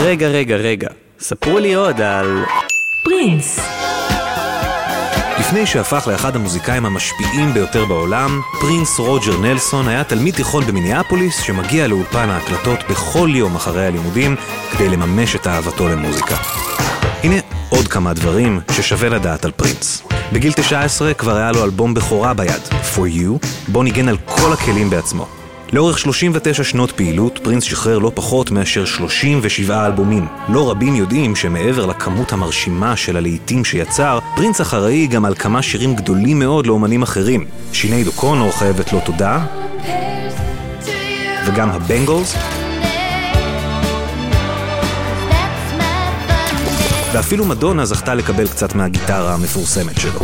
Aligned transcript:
רגע, 0.00 0.28
רגע, 0.28 0.56
רגע. 0.56 0.88
ספרו 1.20 1.58
לי 1.58 1.74
עוד 1.74 2.00
על... 2.00 2.44
פרינס. 3.04 3.60
לפני 5.38 5.66
שהפך 5.66 6.08
לאחד 6.12 6.36
המוזיקאים 6.36 6.86
המשפיעים 6.86 7.52
ביותר 7.52 7.84
בעולם, 7.84 8.40
פרינס 8.60 8.98
רוג'ר 8.98 9.38
נלסון 9.40 9.88
היה 9.88 10.04
תלמיד 10.04 10.34
תיכון 10.34 10.64
במיניאפוליס 10.64 11.40
שמגיע 11.40 11.86
לאולפן 11.86 12.30
ההקלטות 12.30 12.78
בכל 12.90 13.28
יום 13.32 13.56
אחרי 13.56 13.86
הלימודים 13.86 14.36
כדי 14.72 14.88
לממש 14.88 15.36
את 15.36 15.46
אהבתו 15.46 15.88
למוזיקה. 15.88 16.36
הנה 17.22 17.36
עוד 17.68 17.88
כמה 17.88 18.14
דברים 18.14 18.60
ששווה 18.72 19.08
לדעת 19.08 19.44
על 19.44 19.50
פרינס. 19.50 20.02
בגיל 20.32 20.52
19 20.52 21.14
כבר 21.14 21.36
היה 21.36 21.52
לו 21.52 21.64
אלבום 21.64 21.94
בכורה 21.94 22.34
ביד, 22.34 22.62
For 22.94 22.98
You, 22.98 23.46
בו 23.68 23.82
ניגן 23.82 24.08
על 24.08 24.16
כל 24.24 24.52
הכלים 24.52 24.90
בעצמו. 24.90 25.37
לאורך 25.72 25.98
39 25.98 26.64
שנות 26.64 26.92
פעילות, 26.92 27.38
פרינס 27.42 27.64
שחרר 27.64 27.98
לא 27.98 28.12
פחות 28.14 28.50
מאשר 28.50 28.84
37 28.84 29.86
אלבומים. 29.86 30.26
לא 30.48 30.70
רבים 30.70 30.94
יודעים 30.94 31.36
שמעבר 31.36 31.86
לכמות 31.86 32.32
המרשימה 32.32 32.96
של 32.96 33.16
הלהיטים 33.16 33.64
שיצר, 33.64 34.18
פרינס 34.36 34.60
אחראי 34.60 35.06
גם 35.06 35.24
על 35.24 35.34
כמה 35.34 35.62
שירים 35.62 35.94
גדולים 35.94 36.38
מאוד 36.38 36.66
לאומנים 36.66 37.02
אחרים. 37.02 37.44
שיני 37.72 38.04
דוקונור 38.04 38.50
חייבת 38.50 38.92
לו 38.92 39.00
תודה, 39.00 39.46
וגם 41.46 41.70
הבנגלס, 41.70 42.34
ואפילו 47.12 47.44
מדונה 47.44 47.84
זכתה 47.84 48.14
לקבל 48.14 48.48
קצת 48.48 48.74
מהגיטרה 48.74 49.34
המפורסמת 49.34 50.00
שלו. 50.00 50.20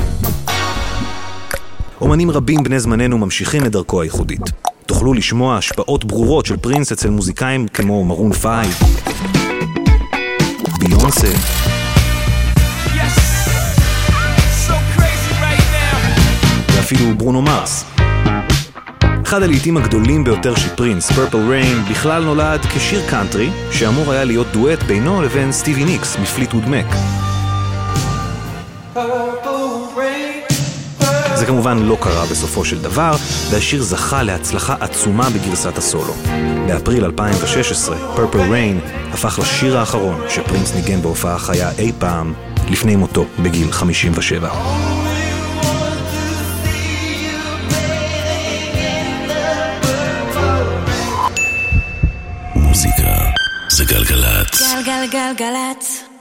אומנים 2.01 2.31
רבים 2.31 2.63
בני 2.63 2.81
זמננו 2.81 3.19
ממשיכים 3.19 3.67
את 3.67 3.73
דרכו 3.73 4.03
הייחודית. 4.03 4.74
תוכלו 4.87 5.15
לשמוע 5.15 5.57
השפעות 5.57 6.05
ברורות 6.05 6.47
של 6.47 6.57
פרינס 6.57 6.93
אצל 6.93 7.11
מוזיקאים 7.11 7.69
כמו 7.69 8.05
מרון 8.05 8.33
פייב, 8.33 8.69
ביונסה, 10.79 11.33
ואפילו 16.75 17.15
ברונו 17.17 17.43
מרס. 17.43 17.85
אחד 19.23 19.43
הלהיטים 19.43 19.77
הגדולים 19.77 20.25
ביותר 20.25 20.55
של 20.55 20.69
פרינס, 20.77 21.13
Purple 21.13 21.49
Rain, 21.49 21.85
בכלל 21.91 22.25
נולד 22.25 22.61
כשיר 22.61 23.11
קאנטרי, 23.11 23.51
שאמור 23.73 24.13
היה 24.13 24.25
להיות 24.25 24.47
דואט 24.53 24.83
בינו 24.83 25.23
לבין 25.23 25.53
סטיבי 25.53 25.85
ניקס 25.85 26.17
מפליטווד 26.19 26.69
מק. 26.69 26.87
זה 31.37 31.47
כמובן 31.47 31.79
לא 31.79 31.97
קרה 32.01 32.27
בסופו 32.27 32.65
של 32.65 32.83
דבר, 32.83 33.17
והשיר 33.51 33.83
זכה 33.83 34.23
להצלחה 34.23 34.75
עצומה 34.81 35.31
בגרסת 35.31 35.79
הסולו. 35.79 36.15
באפריל 36.67 37.05
2016, 37.05 37.97
פרפל 38.17 38.41
ריין 38.41 38.81
הפך 39.13 39.39
לשיר 39.39 39.79
האחרון 39.79 40.21
שפרינס 40.29 40.75
ניגן 40.75 41.03
בהופעה 41.03 41.39
חיה 41.39 41.71
אי 41.79 41.93
פעם, 41.99 42.35
לפני 42.71 42.97
מותו 42.97 43.27
בגיל 43.39 43.73
57. 43.73 44.49
מוזיקה 52.55 53.15
זה 53.69 53.85
גלגלצ. 53.85 54.63
גלגלגלגלצ. 54.87 56.14